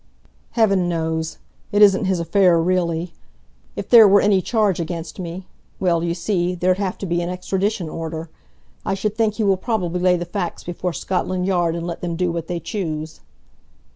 [0.53, 1.37] "Heaven knows!
[1.71, 3.13] It isn't his affair, really.
[3.75, 5.45] If there were any charge against me
[5.79, 8.27] well, you see, there'd have to be an extradition order.
[8.83, 12.15] I should think he will probably lay the facts before Scotland Yard and let them
[12.15, 13.19] do what they choose."